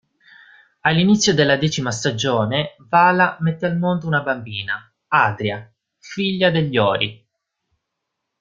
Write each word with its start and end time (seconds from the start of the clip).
All'inizio 0.79 1.31
della 1.35 1.57
decima 1.57 1.91
stagione 1.91 2.73
Vala 2.89 3.37
mette 3.41 3.67
al 3.67 3.77
mondo 3.77 4.07
una 4.07 4.21
bambina, 4.23 4.91
Adria, 5.09 5.71
figlia 5.99 6.49
degli 6.49 6.75
Ori. 6.75 7.27